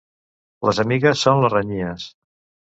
Les 0.69 0.79
amigues 0.83 1.21
són 1.27 1.43
les 1.45 1.55
renyines. 1.57 2.09